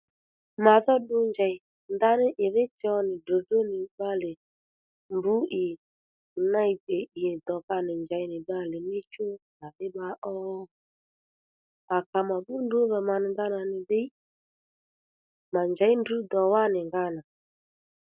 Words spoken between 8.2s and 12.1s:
nì bbalè níchu màdhí bba ó? À